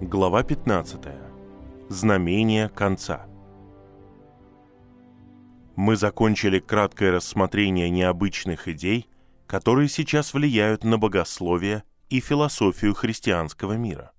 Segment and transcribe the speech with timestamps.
[0.00, 0.98] Глава 15.
[1.90, 3.26] Знамение конца.
[5.76, 9.10] Мы закончили краткое рассмотрение необычных идей,
[9.46, 14.12] которые сейчас влияют на богословие и философию христианского мира.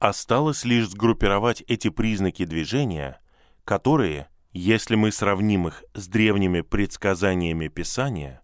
[0.00, 3.22] Осталось лишь сгруппировать эти признаки движения,
[3.64, 8.42] которые, если мы сравним их с древними предсказаниями Писания,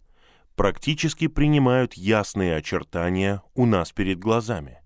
[0.57, 4.81] практически принимают ясные очертания у нас перед глазами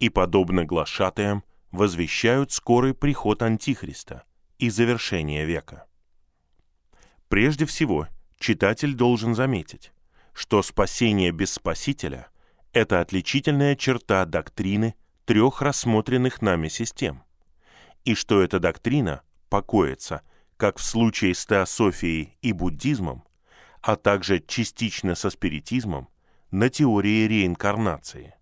[0.00, 4.24] и, подобно глашатаям, возвещают скорый приход Антихриста
[4.58, 5.86] и завершение века.
[7.28, 9.92] Прежде всего, читатель должен заметить,
[10.32, 12.28] что спасение без Спасителя–
[12.72, 14.94] это отличительная черта доктрины
[15.24, 17.22] трех рассмотренных нами систем,
[18.04, 20.22] и что эта доктрина покоится,
[20.56, 23.24] как в случае с теософией и буддизмом,
[23.80, 26.08] а также частично со спиритизмом,
[26.50, 28.34] на теории реинкарнации.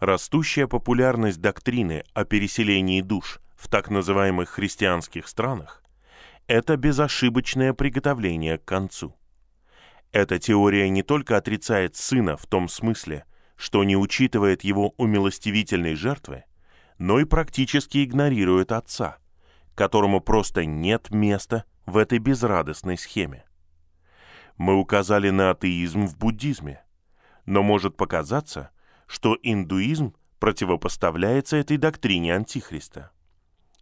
[0.00, 5.82] Растущая популярность доктрины о переселении душ в так называемых христианских странах–
[6.46, 9.16] это безошибочное приготовление к концу.
[10.12, 13.24] Эта теория не только отрицает сына в том смысле,
[13.56, 16.44] что не учитывает его умилостивительной жертвы,
[16.98, 19.18] но и практически игнорирует отца,
[19.74, 23.44] которому просто нет места в этой безрадостной схеме.
[24.58, 26.84] Мы указали на атеизм в буддизме,
[27.46, 28.70] но может показаться,
[29.08, 33.10] что индуизм противопоставляется этой доктрине Антихриста.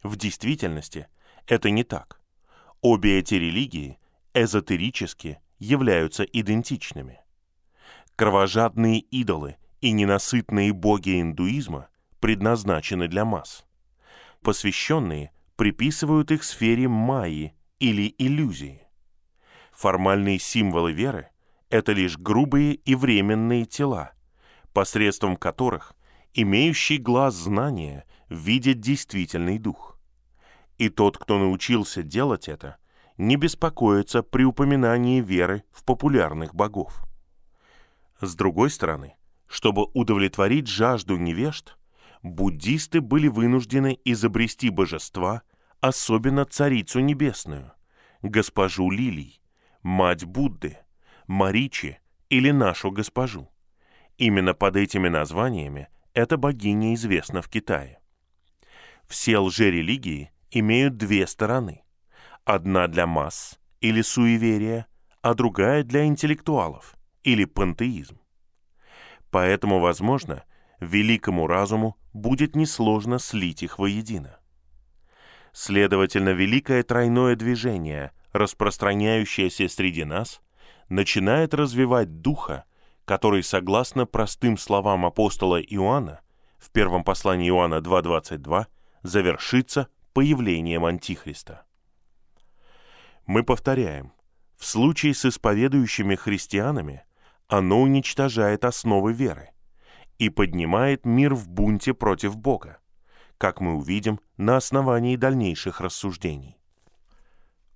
[0.03, 1.09] В действительности
[1.47, 2.21] это не так.
[2.81, 3.99] Обе эти религии
[4.33, 7.21] эзотерически являются идентичными.
[8.15, 11.89] Кровожадные идолы и ненасытные боги индуизма
[12.21, 13.67] предназначены для масс.
[14.43, 18.83] Посвященные приписывают их сфере майи или иллюзии.
[19.73, 21.31] Формальные символы веры–
[21.71, 24.13] это лишь грубые и временные тела,
[24.77, 25.95] посредством которых
[26.35, 29.99] имеющий глаз знания видит действительный дух.
[30.77, 32.77] И тот, кто научился делать это,
[33.17, 37.07] не беспокоится при упоминании веры в популярных богов.
[38.21, 41.79] С другой стороны, чтобы удовлетворить жажду невежд,
[42.23, 45.41] буддисты были вынуждены изобрести божества,
[45.81, 47.73] особенно царицу небесную,
[48.21, 49.41] госпожу Лилий,
[49.81, 50.77] мать Будды,
[51.27, 53.49] Маричи или нашу госпожу.
[54.19, 58.01] Именно под этими названиями эта богиня известна в Китае.
[59.07, 61.85] Все лжерелигии имеют две стороны.
[62.45, 64.87] Одна для масс или суеверия,
[65.23, 68.21] а другая для интеллектуалов или пантеизм.
[69.31, 70.45] Поэтому, возможно,
[70.81, 74.39] великому разуму будет несложно слить их воедино.
[75.53, 80.41] Следовательно, великое тройное движение распространяющаяся среди нас,
[80.89, 82.65] начинает развивать духа,
[83.07, 86.21] который, согласно простым словам апостола Иоанна,
[86.59, 88.67] в первом послании Иоанна 2.22,
[89.03, 91.65] завершится появлением Антихриста.
[93.25, 94.13] Мы повторяем,
[94.57, 97.05] в случае с исповедующими христианами
[97.47, 99.51] оно уничтожает основы веры
[100.19, 102.79] и поднимает мир в бунте против Бога,
[103.39, 106.59] как мы увидим на основании дальнейших рассуждений.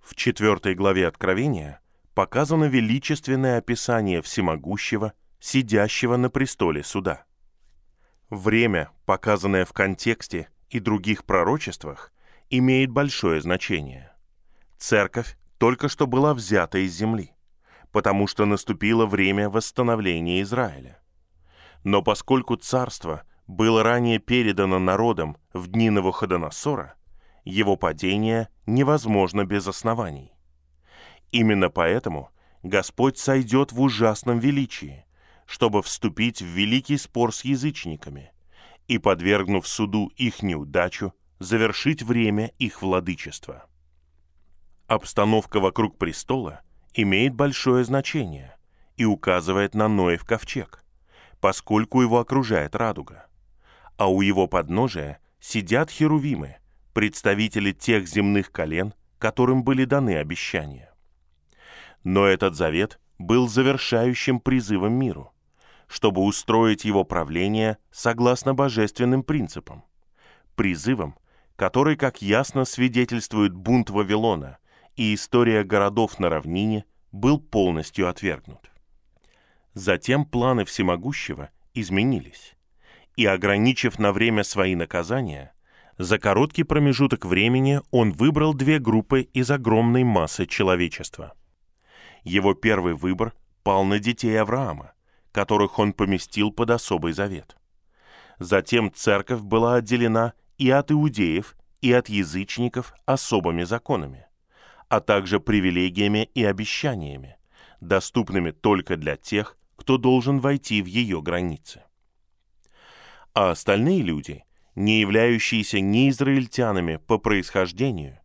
[0.00, 1.80] В четвертой главе Откровения
[2.14, 7.24] показано величественное описание всемогущего, сидящего на престоле суда.
[8.28, 12.12] Время, показанное в контексте и других пророчествах,
[12.48, 14.12] имеет большое значение.
[14.78, 17.32] Церковь только что была взята из земли,
[17.90, 21.02] потому что наступило время восстановления Израиля.
[21.82, 26.94] Но поскольку царство было ранее передано народам в дни Навуходоносора,
[27.44, 30.32] его падение невозможно без оснований.
[31.32, 32.30] Именно поэтому
[32.62, 35.04] Господь сойдет в ужасном величии,
[35.50, 38.31] чтобы вступить в великий спор с язычниками
[38.87, 43.66] и, подвергнув суду их неудачу, завершить время их владычества.
[44.87, 46.61] Обстановка вокруг престола
[46.94, 48.56] имеет большое значение
[48.97, 50.85] и указывает на Ноев ковчег,
[51.41, 53.26] поскольку его окружает радуга,
[53.96, 56.58] а у его подножия сидят херувимы,
[56.94, 60.94] представители тех земных колен, которым были даны обещания.
[62.05, 65.30] Но этот завет был завершающим призывом миру,
[65.90, 69.82] чтобы устроить его правление согласно божественным принципам,
[70.54, 71.19] призывом,
[71.56, 74.58] который, как ясно свидетельствует бунт Вавилона
[74.94, 78.70] и история городов на равнине, был полностью отвергнут.
[79.75, 82.54] Затем планы всемогущего изменились,
[83.16, 85.52] и, ограничив на время свои наказания,
[85.98, 91.34] за короткий промежуток времени он выбрал две группы из огромной массы человечества.
[92.22, 93.34] Его первый выбор
[93.64, 94.93] пал на детей Авраама,
[95.32, 97.56] которых он поместил под особый завет.
[98.38, 104.27] Затем церковь была отделена и от иудеев, и от язычников особыми законами,
[104.88, 107.37] а также привилегиями и обещаниями,
[107.81, 111.82] доступными только для тех, кто должен войти в ее границы.
[113.32, 114.44] А остальные люди,
[114.75, 118.19] не являющиеся ни израильтянами по происхождению,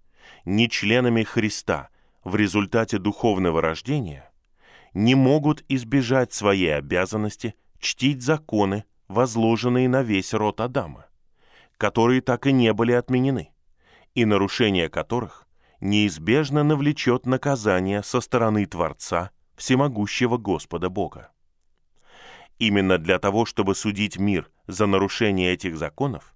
[0.43, 1.89] ни членами Христа
[2.23, 4.29] в результате духовного рождения,
[4.95, 11.05] не могут избежать своей обязанности чтить законы, возложенные на весь род Адама,
[11.77, 13.51] которые так и не были отменены,
[14.15, 15.47] и нарушение которых
[15.81, 21.29] неизбежно навлечет наказание со стороны Творца, всемогущего Господа Бога.
[22.57, 26.33] Именно для того, чтобы судить мир за нарушение этих законов,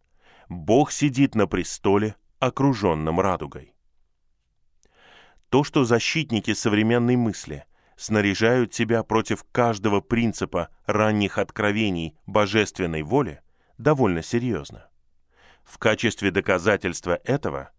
[0.49, 3.73] Бог сидит на престоле, окруженном радугой.
[5.49, 7.63] То, что защитники современной мысли
[7.99, 13.41] снаряжают себя против каждого принципа ранних откровений божественной воли,
[13.77, 14.87] довольно серьезно.
[15.65, 17.71] В качестве доказательства этого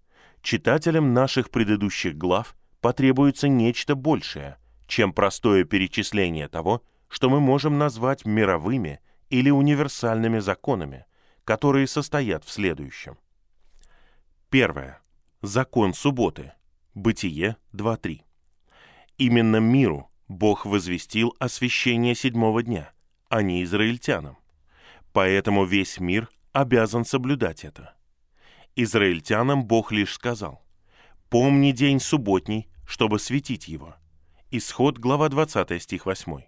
[0.43, 8.27] читателям наших предыдущих глав потребуется нечто большее, чем простое перечисление того, что мы можем назвать
[8.27, 9.01] мировыми
[9.31, 11.07] или универсальными законами,
[11.45, 13.17] которые состоят в следующем.
[14.51, 15.01] Первое.
[15.41, 16.53] Закон субботы.
[16.93, 18.21] Бытие 2.3.
[19.17, 22.93] Именно миру Бог возвестил освящение седьмого дня,
[23.29, 24.39] а не израильтянам.
[25.13, 27.97] Поэтому весь мир обязан соблюдать это.
[28.77, 30.65] Израильтянам Бог лишь сказал,
[31.31, 33.97] «Помни день субботний, чтобы светить его».
[34.53, 36.43] Исход, глава 20, стих 8.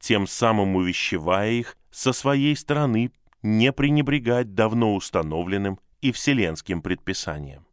[0.00, 3.12] Тем самым увещевая их со своей стороны
[3.42, 7.68] не пренебрегать давно установленным и вселенским предписанием.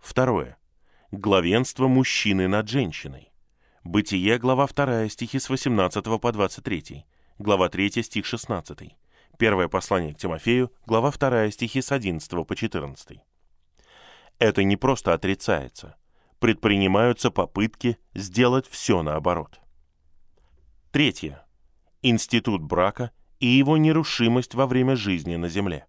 [0.00, 0.56] Второе.
[1.12, 3.30] Главенство мужчины над женщиной.
[3.84, 7.04] Бытие, глава 2, стихи с 18 по 23,
[7.38, 8.96] глава 3, стих 16.
[9.38, 13.18] Первое послание к Тимофею, глава 2, стихи с 11 по 14.
[14.38, 15.96] Это не просто отрицается.
[16.38, 19.60] Предпринимаются попытки сделать все наоборот.
[20.90, 21.44] Третье.
[22.00, 25.86] Институт брака и его нерушимость во время жизни на земле.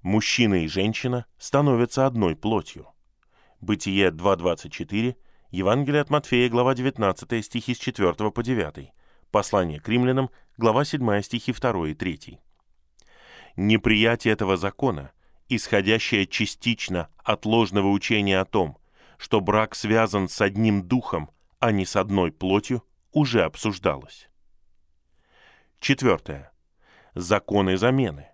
[0.00, 2.88] Мужчина и женщина становятся одной плотью.
[3.60, 5.16] Бытие 2.24
[5.50, 8.92] Евангелие от Матфея, глава 19, стихи с 4 по 9.
[9.32, 12.38] Послание к римлянам, глава 7, стихи 2 и 3.
[13.56, 15.10] Неприятие этого закона,
[15.48, 18.78] исходящее частично от ложного учения о том,
[19.18, 24.30] что брак связан с одним духом, а не с одной плотью, уже обсуждалось.
[25.80, 26.52] Четвертое.
[27.16, 28.28] Законы замены.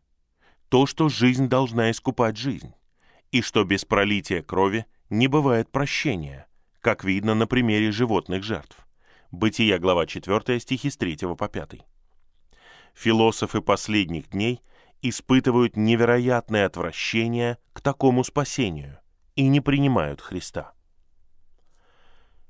[0.69, 2.75] То, что жизнь должна искупать жизнь,
[3.31, 6.47] и что без пролития крови не бывает прощения–
[6.87, 8.87] как видно на примере животных жертв.
[9.33, 11.81] Бытия, глава 4, стихи с 3 по 5.
[12.95, 14.63] Философы последних дней
[15.03, 19.01] испытывают невероятное отвращение к такому спасению
[19.35, 20.75] и не принимают Христа.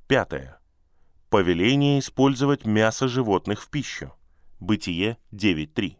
[0.06, 0.61] Пятое.
[1.31, 4.12] Повеление использовать мясо животных в пищу.
[4.61, 5.97] Бытие 9.3.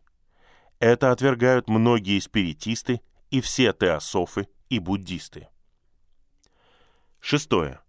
[0.79, 3.01] Это отвергают многие спиритисты
[3.31, 5.49] и все теософы и буддисты.
[7.19, 7.81] Шестое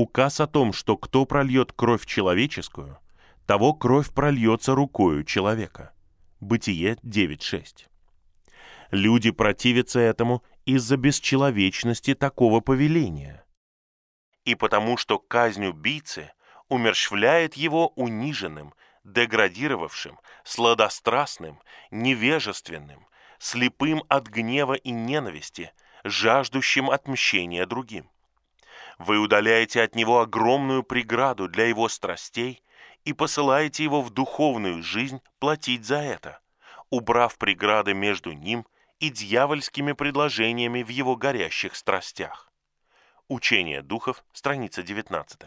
[0.00, 2.98] указ о том, что кто прольет кровь человеческую,
[3.46, 5.92] того кровь прольется рукою человека.
[6.40, 7.86] Бытие 9.6.
[8.92, 13.44] Люди противятся этому из-за бесчеловечности такого повеления.
[14.44, 16.30] И потому что казнь убийцы
[16.68, 23.08] умерщвляет его униженным, деградировавшим, сладострастным, невежественным,
[23.40, 25.72] слепым от гнева и ненависти,
[26.04, 28.08] жаждущим отмщения другим.
[28.98, 32.62] Вы удаляете от него огромную преграду для его страстей
[33.04, 36.40] и посылаете его в духовную жизнь платить за это,
[36.90, 38.66] убрав преграды между ним
[38.98, 42.50] и дьявольскими предложениями в его горящих страстях.
[43.28, 45.40] Учение духов, страница 19.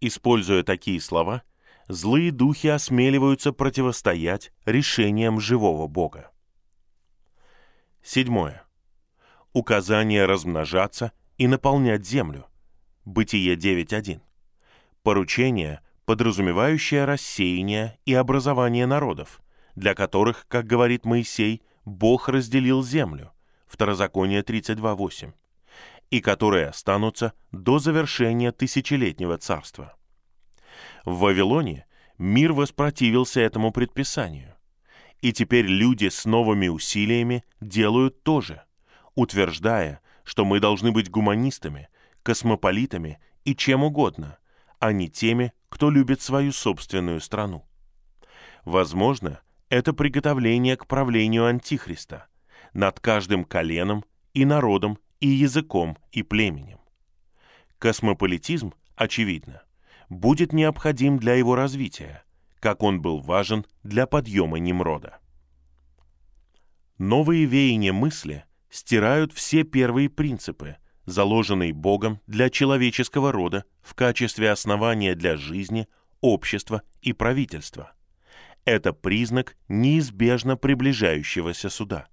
[0.00, 1.42] Используя такие слова,
[1.88, 6.30] злые духи осмеливаются противостоять решениям живого Бога.
[8.02, 8.64] Седьмое.
[9.52, 12.44] Указание размножаться и наполнять землю.
[13.06, 14.20] Бытие 9.1.
[15.02, 19.40] Поручение, подразумевающее рассеяние и образование народов,
[19.74, 23.32] для которых, как говорит Моисей, Бог разделил землю.
[23.66, 25.32] Второзаконие 32.8
[26.10, 29.96] и которые останутся до завершения тысячелетнего царства.
[31.06, 31.86] В Вавилоне
[32.18, 34.56] мир воспротивился этому предписанию,
[35.22, 38.62] и теперь люди с новыми усилиями делают то же,
[39.14, 41.88] утверждая, что мы должны быть гуманистами,
[42.22, 44.38] космополитами и чем угодно,
[44.78, 47.66] а не теми, кто любит свою собственную страну.
[48.64, 52.28] Возможно, это приготовление к правлению Антихриста
[52.72, 56.78] над каждым коленом и народом и языком и племенем.
[57.80, 59.64] Космополитизм, очевидно,
[60.08, 62.22] будет необходим для его развития,
[62.60, 65.18] как он был важен для подъема Немрода.
[66.98, 75.14] Новые веяния мысли стирают все первые принципы, заложенные Богом для человеческого рода в качестве основания
[75.14, 75.88] для жизни,
[76.20, 77.92] общества и правительства.
[78.64, 82.08] Это признак неизбежно приближающегося суда.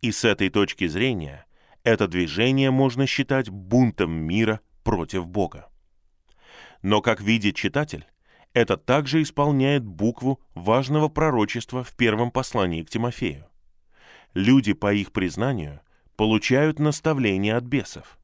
[0.00, 1.44] И с этой точки зрения
[1.84, 5.68] это движение можно считать бунтом мира против Бога.
[6.82, 8.06] Но, как видит читатель,
[8.54, 13.49] это также исполняет букву важного пророчества в первом послании к Тимофею.
[14.34, 15.80] Люди, по их признанию,
[16.16, 18.18] получают наставления от бесов.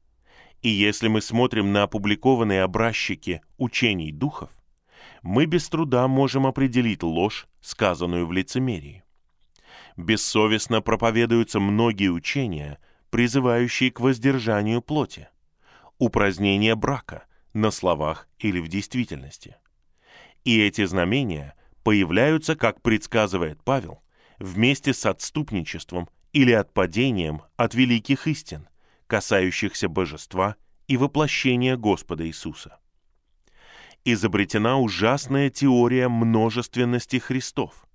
[0.61, 4.49] И если мы смотрим на опубликованные образчики учений духов,
[5.21, 9.03] мы без труда можем определить ложь, сказанную в лицемерии.
[9.97, 15.29] Бессовестно проповедуются многие учения, призывающие к воздержанию плоти,
[15.97, 19.57] упразднение брака на словах или в действительности.
[20.43, 24.01] И эти знамения появляются, как предсказывает Павел,
[24.39, 28.67] вместе с отступничеством или отпадением от великих истин,
[29.07, 30.55] касающихся божества
[30.87, 32.79] и воплощения Господа Иисуса.
[34.05, 37.85] Изобретена ужасная теория множественности Христов,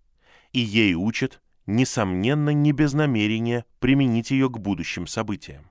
[0.52, 5.70] и ей учат, несомненно, не без намерения применить ее к будущим событиям.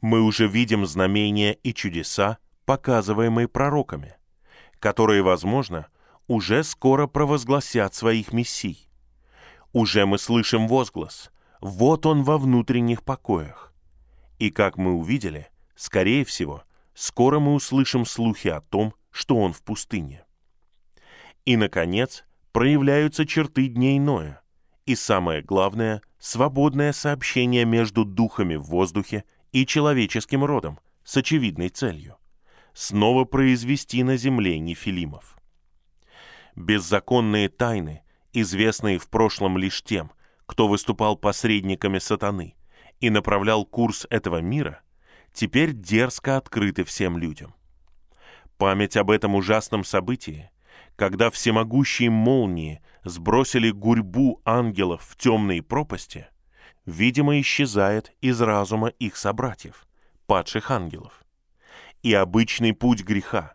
[0.00, 4.14] Мы уже видим знамения и чудеса, показываемые пророками,
[4.78, 5.88] которые, возможно,
[6.28, 8.87] уже скоро провозгласят своих мессий.
[9.72, 13.72] Уже мы слышим возглас «Вот он во внутренних покоях».
[14.38, 16.62] И, как мы увидели, скорее всего,
[16.94, 20.24] скоро мы услышим слухи о том, что он в пустыне.
[21.44, 24.42] И, наконец, проявляются черты дней Ноя.
[24.86, 32.16] И самое главное, свободное сообщение между духами в воздухе и человеческим родом с очевидной целью–
[32.78, 35.36] снова произвести на земле нефилимов.
[36.54, 40.10] Беззаконные тайны, известные в прошлом лишь тем,
[40.46, 42.54] кто выступал посредниками сатаны
[43.00, 44.80] и направлял курс этого мира,
[45.32, 47.54] теперь дерзко открыты всем людям.
[48.56, 50.50] Память об этом ужасном событии,
[50.96, 56.26] когда всемогущие молнии сбросили гурьбу ангелов в темные пропасти–
[56.88, 59.86] видимо, исчезает из разума их собратьев,
[60.26, 61.22] падших ангелов.
[62.02, 63.54] И обычный путь греха,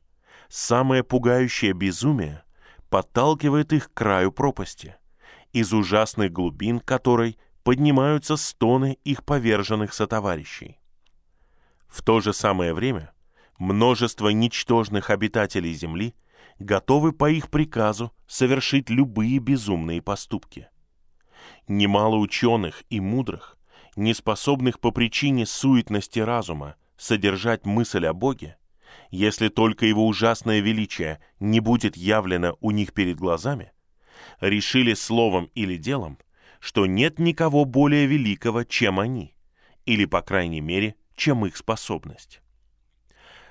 [0.50, 2.44] самое пугающее безумие,
[2.94, 4.96] подталкивает их к краю пропасти,
[5.52, 10.80] из ужасных глубин которой поднимаются стоны их поверженных сотоварищей.
[11.88, 13.12] В то же самое время
[13.58, 16.14] множество ничтожных обитателей Земли
[16.60, 20.70] готовы по их приказу совершить любые безумные поступки
[21.68, 23.58] немало ученых и мудрых,
[23.96, 28.56] не способных по причине суетности разума содержать мысль о Боге,
[29.10, 33.72] если только его ужасное величие не будет явлено у них перед глазами,
[34.40, 36.18] решили словом или делом,
[36.60, 39.36] что нет никого более великого, чем они,
[39.86, 42.42] или, по крайней мере, чем их способность.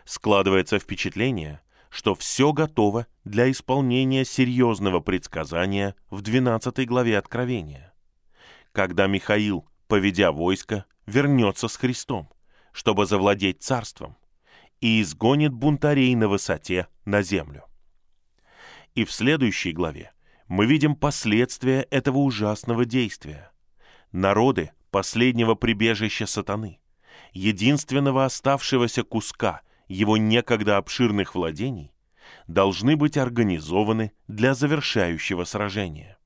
[0.04, 7.92] Складывается впечатление, что все готово для исполнения серьезного предсказания в 12 главе Откровения
[8.72, 12.30] когда Михаил, поведя войско, вернется с Христом,
[12.72, 14.16] чтобы завладеть царством,
[14.82, 17.64] и изгонит бунтарей на высоте на землю.
[18.94, 20.12] И в следующей главе
[20.48, 23.52] мы видим последствия этого ужасного действия.
[24.10, 26.80] Народы последнего прибежища сатаны,
[27.32, 31.94] единственного оставшегося куска его некогда обширных владений,
[32.48, 36.18] должны быть организованы для завершающего сражения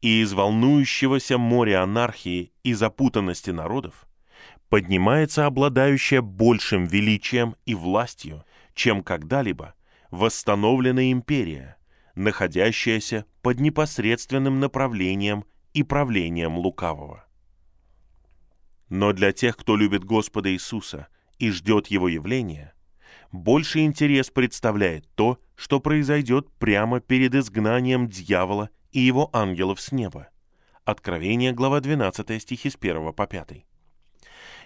[0.00, 4.06] и из волнующегося моря анархии и запутанности народов
[4.70, 9.74] поднимается обладающая большим величием и властью, чем когда-либо,
[10.10, 11.76] восстановленная империя,
[12.14, 17.24] находящаяся под непосредственным направлением и правлением лукавого.
[18.88, 21.08] Но для тех, кто любит Господа Иисуса
[21.38, 22.72] и ждет Его явления,
[23.32, 30.28] больший интерес представляет то, что произойдет прямо перед изгнанием дьявола и его ангелов с неба.
[30.84, 33.64] Откровение, глава 12, стихи с 1 по 5.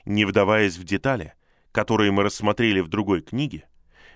[0.04, 1.34] Не вдаваясь в детали,
[1.72, 3.66] которые мы рассмотрели в другой книге,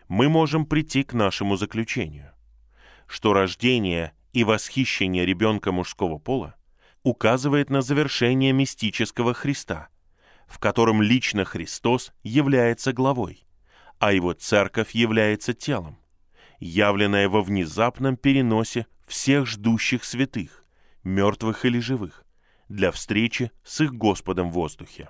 [0.07, 2.33] мы можем прийти к нашему заключению,
[3.07, 6.55] что рождение и восхищение ребенка мужского пола
[7.03, 9.89] указывает на завершение мистического Христа,
[10.47, 13.47] в котором лично Христос является главой,
[13.99, 15.99] а его церковь является телом,
[16.59, 20.65] явленная во внезапном переносе всех ждущих святых,
[21.03, 22.25] мертвых или живых,
[22.69, 25.09] для встречи с их Господом в воздухе.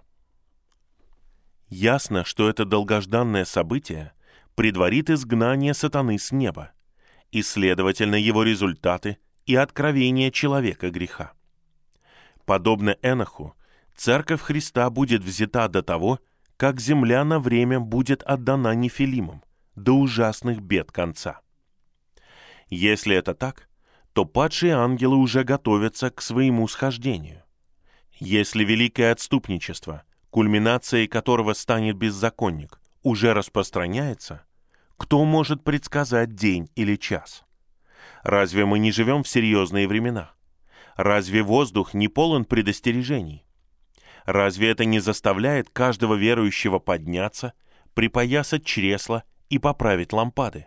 [1.68, 4.12] Ясно, что это долгожданное событие
[4.54, 6.72] предварит изгнание сатаны с неба,
[7.30, 11.32] и, следовательно, его результаты и откровение человека греха.
[12.46, 13.54] Подобно Эноху,
[13.94, 16.20] Церковь Христа будет взята до того,
[16.56, 19.42] как земля на время будет отдана нефилимам,
[19.76, 21.40] до ужасных бед конца.
[22.68, 23.68] Если это так,
[24.12, 27.42] то падшие ангелы уже готовятся к своему схождению.
[28.12, 34.44] Если великое отступничество, кульминацией которого станет беззаконник, уже распространяется,
[34.96, 37.44] кто может предсказать день или час?
[38.22, 40.32] Разве мы не живем в серьезные времена?
[40.96, 43.44] Разве воздух не полон предостережений?
[44.24, 47.54] Разве это не заставляет каждого верующего подняться,
[47.94, 50.66] припоясать чресла и поправить лампады?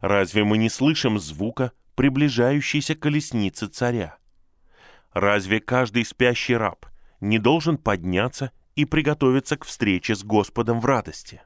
[0.00, 4.16] Разве мы не слышим звука приближающейся колесницы царя?
[5.12, 6.86] Разве каждый спящий раб
[7.20, 11.42] не должен подняться и приготовиться к встрече с Господом в радости?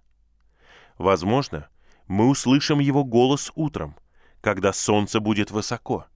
[0.99, 1.68] Возможно,
[2.06, 3.97] мы услышим его голос утром,
[4.40, 6.06] когда солнце будет высоко,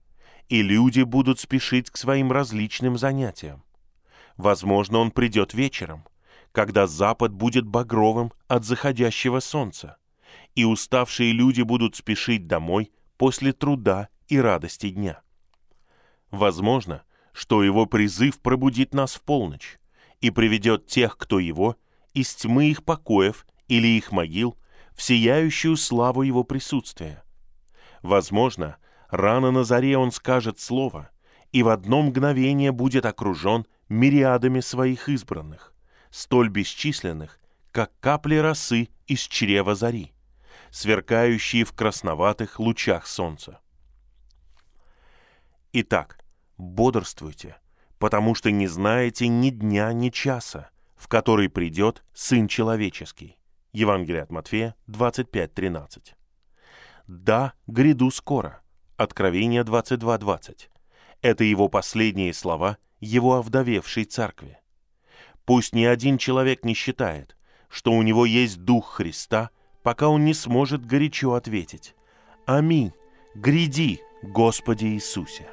[0.47, 3.63] и люди будут спешить к своим различным занятиям.
[4.37, 6.05] Возможно, он придет вечером,
[6.51, 9.97] когда запад будет багровым от заходящего солнца,
[10.55, 15.21] и уставшие люди будут спешить домой после труда и радости дня.
[16.31, 17.03] Возможно,
[17.33, 19.80] что его призыв пробудит нас в полночь
[20.21, 21.75] и приведет тех, кто его,
[22.13, 24.57] из тьмы их покоев или их могил
[24.93, 27.23] в сияющую славу Его присутствия.
[28.01, 28.77] Возможно,
[29.09, 31.09] рано на заре Он скажет Слово,
[31.51, 35.73] и в одно мгновение будет окружен мириадами своих избранных,
[36.11, 37.39] столь бесчисленных,
[37.71, 40.13] как капли росы из чрева зари,
[40.69, 43.59] сверкающие в красноватых лучах солнца.
[45.73, 46.23] Итак,
[46.57, 47.57] бодрствуйте,
[48.01, 53.37] потому что не знаете ни дня, ни часа, в который придет Сын Человеческий.
[53.73, 56.15] Евангелие от Матфея 25.13.
[57.05, 58.63] «Да, гряду скоро»
[58.97, 60.69] Откровение 22.20.
[61.21, 64.57] Это его последние слова его овдовевшей церкви.
[65.45, 67.37] Пусть ни один человек не считает,
[67.69, 69.51] что у него есть Дух Христа,
[69.83, 71.95] пока он не сможет горячо ответить
[72.47, 72.93] «Аминь,
[73.35, 75.47] гряди, Господи Иисусе».